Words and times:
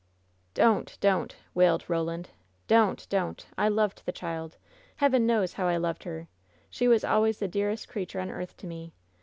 "Don't! 0.55 0.97
don't!" 0.99 1.35
wailed 1.53 1.87
Roland. 1.87 2.31
"Don't! 2.65 3.07
don't! 3.09 3.45
I 3.55 3.67
loved 3.67 4.01
the 4.03 4.11
child! 4.11 4.57
Heaven 4.95 5.27
knows 5.27 5.53
how 5.53 5.67
I 5.67 5.77
loved 5.77 6.05
her! 6.05 6.27
She 6.71 6.87
was 6.87 7.03
always 7.03 7.37
the 7.37 7.47
dearest 7.47 7.87
creature 7.87 8.19
on 8.19 8.31
earth 8.31 8.57
to 8.57 8.65
me! 8.65 8.93